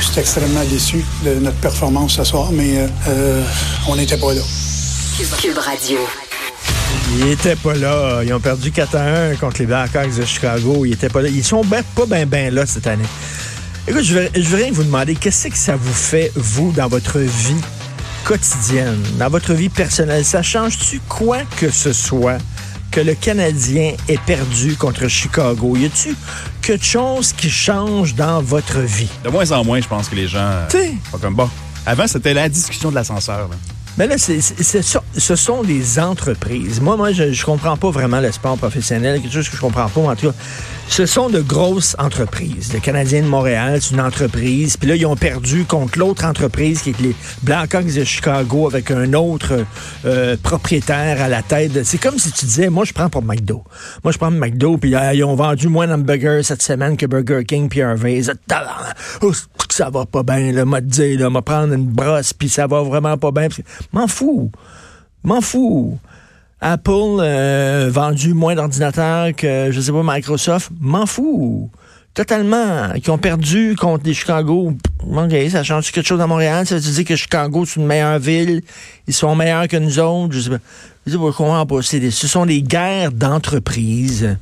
[0.00, 3.42] je suis extrêmement déçu de notre performance ce soir, mais euh,
[3.88, 4.42] on n'était pas là.
[5.40, 5.98] Cube Radio.
[7.16, 8.22] Ils étaient pas là.
[8.22, 10.84] Ils ont perdu 4 à 1 contre les Blackhawks de Chicago.
[10.84, 11.28] Ils étaient pas là.
[11.28, 13.04] Ils sont ben- pas bien ben là cette année.
[13.88, 17.18] Écoute, je voudrais, je voudrais vous demander qu'est-ce que ça vous fait, vous, dans votre
[17.18, 17.62] vie
[18.24, 20.24] quotidienne, dans votre vie personnelle?
[20.24, 22.38] Ça change-tu quoi que ce soit?
[22.90, 25.76] Que le Canadien ait perdu contre Chicago?
[25.76, 26.14] Y a-tu
[26.62, 29.08] quelque chose qui change dans votre vie?
[29.24, 30.38] De moins en moins, je pense que les gens.
[30.40, 30.94] euh, Tu sais.
[31.12, 31.48] Pas comme bon.
[31.84, 33.48] Avant, c'était la discussion de l'ascenseur.
[33.98, 34.82] Mais là, c'est, c'est-
[35.16, 36.80] ce sont des entreprises.
[36.80, 39.88] Moi, moi, je, je comprends pas vraiment le sport professionnel, quelque chose que je comprends
[39.88, 40.00] pas.
[40.02, 40.34] En tout cas,
[40.88, 42.72] ce sont de grosses entreprises.
[42.74, 44.76] Le Canadien de Montréal, c'est une entreprise.
[44.76, 48.90] Puis là, ils ont perdu contre l'autre entreprise qui est les Blackhawks de Chicago avec
[48.90, 49.64] un autre
[50.04, 51.82] euh, propriétaire à la tête.
[51.84, 53.64] C'est comme si tu disais, moi, je prends pour McDo.
[54.04, 57.44] Moi, je prends McDo, puis euh, ils ont vendu moins d'hamburgers cette semaine que Burger
[57.44, 58.30] King puis Harvey's.
[58.52, 58.92] Ah,
[59.70, 62.82] ça va pas bien, là, m'a dit, là, m'a prendre une brosse, puis ça va
[62.82, 63.48] vraiment pas bien.
[63.92, 64.50] M'en fous.
[65.24, 65.98] M'en fous.
[66.60, 70.70] Apple euh, vendu moins d'ordinateurs que, je sais pas, Microsoft.
[70.80, 71.70] M'en fous.
[72.14, 72.92] Totalement.
[73.02, 74.72] Qui ont perdu contre les Chicago.
[75.04, 76.66] OK, ça change quelque chose à Montréal?
[76.66, 78.62] Ça veut dire que Chicago, c'est une meilleure ville?
[79.06, 80.32] Ils sont meilleurs que nous autres?
[80.34, 80.58] Je sais pas.
[81.06, 81.80] Je comprends pas.
[81.92, 84.36] Des- ce sont des guerres d'entreprise.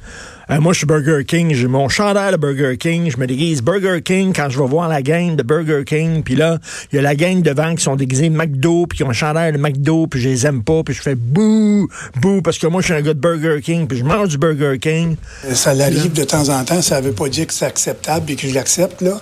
[0.50, 1.54] Euh, moi, je suis Burger King.
[1.54, 3.10] J'ai mon chandail de Burger King.
[3.10, 6.22] Je me déguise Burger King quand je vais voir la gang de Burger King.
[6.22, 6.58] Puis là,
[6.92, 9.52] il y a la gang devant qui sont déguisés McDo, puis qui ont un chandail
[9.52, 11.88] de McDo, puis je les aime pas, puis je fais bouh,
[12.20, 14.38] bouh, parce que moi, je suis un gars de Burger King, puis je mange du
[14.38, 15.16] Burger King.
[15.52, 18.46] Ça l'arrive de temps en temps, ça veut pas dire que c'est acceptable et que
[18.48, 19.20] je l'accepte, là.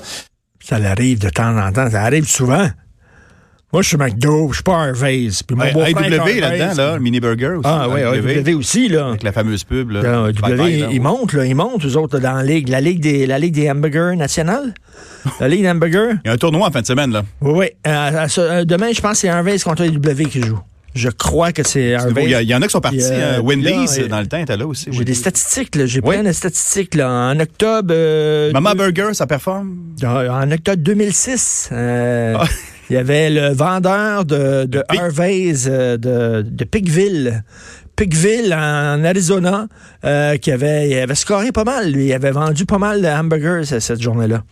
[0.62, 1.90] Ça l'arrive de temps en temps.
[1.90, 2.68] Ça arrive souvent.
[3.72, 5.42] Moi, je suis McDo, je suis pas Harvey's.
[5.42, 7.62] Puis mon Ouais, AW là-dedans, là, le mini burger aussi.
[7.64, 9.08] Ah oui, AW aussi, là.
[9.08, 9.92] Avec la fameuse pub.
[9.92, 10.02] Là.
[10.02, 10.88] Là, Bye W, bye, là.
[10.92, 12.68] ils montent, là, ils montent, eux autres, dans la ligue.
[12.68, 14.74] La ligue des, la ligue des hamburgers nationales.
[15.40, 16.16] La ligue des hamburgers.
[16.24, 17.22] Il y a un tournoi en fin de semaine, là.
[17.40, 17.66] Oui, oui.
[17.86, 20.58] Euh, euh, demain, je pense que c'est Harvey's contre les W qui joue.
[20.94, 22.34] Je crois que c'est Il y, Harvey's.
[22.34, 22.98] a- il y en a qui sont partis.
[23.02, 23.40] Euh, hein.
[23.42, 24.88] Wendy's, là, euh, dans le temps, était là aussi.
[24.92, 25.86] J'ai des statistiques.
[25.86, 26.16] J'ai Oui.
[26.16, 27.08] plein de statistiques, là.
[27.10, 27.92] En octobre...
[27.92, 29.76] euh, Mama Burger, ça performe?
[30.04, 32.44] en en octobre 2006, euh, Ah.
[32.90, 37.42] il y avait le vendeur de, Harvey's euh, de, de Pickville.
[37.96, 39.68] Pickville, en Arizona,
[40.40, 41.90] qui avait, il avait scoré pas mal.
[41.92, 42.06] Lui.
[42.06, 44.42] Il avait vendu pas mal de hamburgers cette journée-là.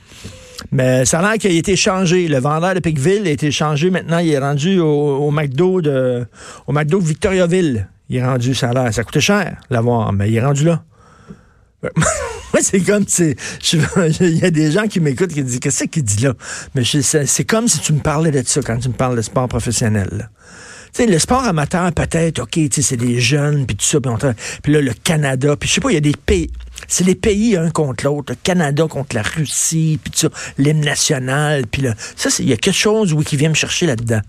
[0.72, 2.28] Mais ça a a été changé.
[2.28, 3.91] Le vendeur de Pickville a été changé.
[3.91, 6.26] Maintenant, il est rendu au, McDo de
[6.66, 7.88] au McDo Victoriaville.
[8.09, 8.93] Il est rendu, ça a.
[8.93, 10.82] Ça coûtait cher l'avoir, mais il est rendu là.
[12.60, 16.25] C'est comme je- Il y a des gens qui m'écoutent qui disent Qu'est-ce qu'il dit
[16.25, 16.34] là?
[16.75, 19.22] Mais c'est c'est comme si tu me parlais de ça quand tu me parles de
[19.22, 20.31] sport professionnel.
[20.99, 23.99] Le sport amateur, peut-être, OK, c'est des jeunes, puis tout ça,
[24.62, 26.51] puis là, le Canada, puis je sais pas, il y a des pays,
[26.89, 30.28] c'est les pays un contre l'autre, le Canada contre la Russie, puis tout ça,
[30.59, 34.21] l'hymne national, puis là, ça, il y a quelque chose, qui vient me chercher là-dedans.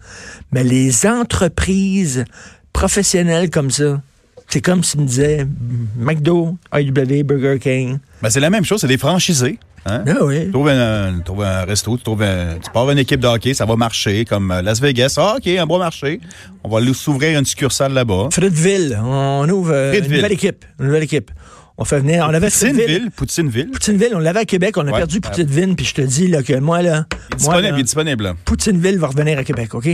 [0.52, 2.26] Mais les entreprises
[2.74, 4.02] professionnelles comme ça,
[4.48, 5.48] c'est comme s'ils me disaient
[5.98, 8.00] McDo, AW, Burger King.
[8.22, 9.58] Ben, c'est la même chose, c'est des franchisés.
[9.86, 10.04] Hein?
[10.08, 10.46] Ah oui.
[10.46, 13.28] Tu trouves un, tu trouves un resto, tu, trouves un- tu pars une équipe de
[13.28, 15.16] hockey, ça va marcher, comme euh, Las Vegas.
[15.18, 16.20] Ah, OK, un bon marché.
[16.64, 18.30] On va s'ouvrir une succursale là-bas.
[18.32, 20.66] Fredville, on ouvre une nouvelle équipe.
[20.80, 21.32] Une nouvelle équipe.
[21.78, 22.50] On fait venir, on avait.
[22.52, 23.72] Poutineville, Poutineville.
[23.72, 24.98] Poutineville, on l'avait à Québec, on a Ouais.
[25.00, 27.70] perdu Poutineville, puis je te dis là, que moi, là, Il est moi, disponible, là,
[27.76, 28.36] il est disponible.
[28.46, 29.88] Poutineville va revenir à Québec, OK?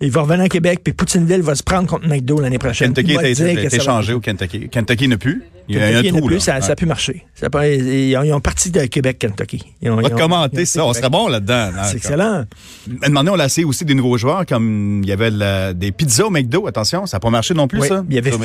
[0.00, 2.92] Il va revenir à Québec, puis Poutineville va se prendre contre McDo l'année prochaine.
[2.92, 4.68] Kentucky a été, changé au Kentucky.
[4.68, 5.42] Kentucky n'a plus.
[5.68, 6.40] Il y a, Kentucky un trou, plus, là.
[6.40, 6.74] ça n'a Ouais.
[6.74, 7.24] plus marché.
[7.34, 9.62] Ça a ils, ont, ils ont parti de Québec, Kentucky.
[9.80, 10.84] Ils ont, On ils va commenter ça.
[10.84, 11.70] On serait bon là-dedans.
[11.84, 12.42] C'est excellent.
[12.42, 15.30] À un moment donné, on a essayé aussi des nouveaux joueurs, comme il y avait
[15.30, 16.66] de la- des pizzas au McDo.
[16.66, 18.04] Attention, ça n'a pas marché non plus, Oui, ça.
[18.08, 18.38] Il y avait Ça.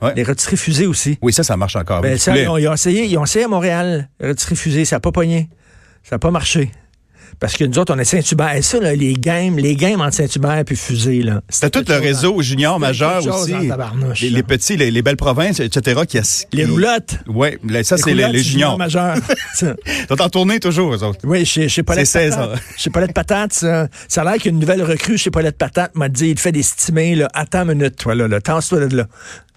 [0.00, 0.12] Ouais.
[0.14, 1.18] Les rôtisseries fusées aussi.
[1.22, 2.02] Oui, ça, ça marche encore.
[2.02, 4.96] Ben, ça, ils, ont, ils ont essayé, ils ont essayé à Montréal, rôtisserie fusée, ça
[4.96, 5.48] n'a pas pogné.
[6.04, 6.70] Ça n'a pas marché.
[7.40, 8.54] Parce que nous autres, on est Saint-Hubert.
[8.56, 11.40] Et ça, là, les games, les games entre Saint-Hubert puis fusée, là.
[11.48, 13.52] C'était tout le réseau junior majeur aussi.
[13.52, 13.90] Les, là.
[14.20, 16.00] les petits, les, les belles provinces, etc.
[16.08, 17.18] Qui, as- Les roulottes.
[17.68, 18.76] Là, ça, c'est les, les juniors.
[18.78, 19.16] majeur.
[19.54, 19.74] Ça.
[19.86, 21.20] Ils sont en tournée toujours, eux autres.
[21.24, 22.50] Oui, chez, chez Paulette C'est 16 Patate.
[22.56, 22.60] ans.
[22.76, 26.30] Chez Paulette Patate, ça, ça a l'air qu'une nouvelle recrue chez Paulette Patate m'a dit,
[26.30, 27.28] il fait des stimés, là.
[27.34, 28.40] Attends une minute, toi, là, là.
[28.40, 29.06] Tasse-toi de là.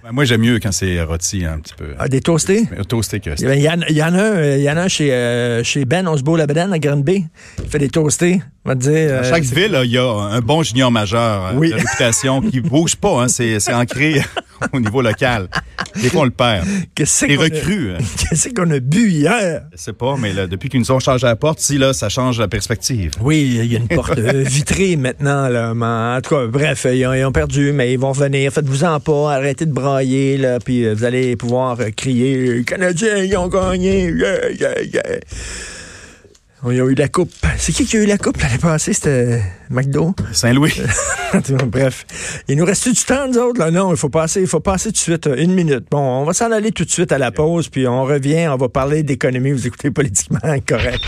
[0.03, 1.94] Ben, Moi, j'aime mieux quand c'est rôti un petit peu.
[2.00, 2.68] Ah, des toastés?
[2.71, 4.77] Mais Toasté que Il y, en, il y en a un, euh, il y en
[4.77, 7.25] a un chez, euh, chez Ben, beau la à Granby.
[7.63, 8.42] Il fait des toastés.
[8.65, 8.92] On va te dire.
[8.94, 11.69] Euh, chaque ville, il y a un bon junior majeur euh, Oui.
[11.69, 13.24] de réputation qui bouge pas.
[13.24, 14.21] Hein, c'est ancré
[14.74, 15.48] au niveau local.
[15.96, 16.66] Des fois, on le perd.
[16.96, 17.92] Qu'est-ce Les qu'on a- recrues.
[17.92, 17.98] hein.
[18.30, 19.64] Qu'est-ce qu'on a bu hier?
[19.74, 22.10] Je sais pas, mais là, depuis qu'ils nous ont changé la porte, si là, ça
[22.10, 23.12] change la perspective.
[23.22, 25.48] Oui, il y a une porte vitrée maintenant.
[25.50, 25.86] Là, mais
[26.18, 28.52] en tout cas, bref, ils ont, ils ont perdu, mais ils vont revenir.
[28.52, 33.18] Faites-vous-en pas, arrêtez de brailler, là, puis euh, vous allez pouvoir euh, crier Les Canadiens,
[33.18, 34.10] ils ont gagné!
[34.12, 35.20] Yeah, yeah, yeah.
[36.63, 37.31] On y a eu la coupe.
[37.58, 38.94] C'est qui qui a eu la coupe l'année passée?
[38.94, 39.42] C'était
[39.72, 40.13] McDo?
[40.31, 40.80] Saint-Louis.
[41.66, 42.06] Bref.
[42.48, 43.60] Il nous reste du temps, nous autres?
[43.60, 43.72] Là?
[43.72, 45.86] Non, il faut passer, il faut passer tout de suite euh, une minute.
[45.90, 48.58] Bon, on va s'en aller tout de suite à la pause, puis on revient, on
[48.58, 49.52] va parler d'économie.
[49.52, 51.02] Vous écoutez politiquement correct.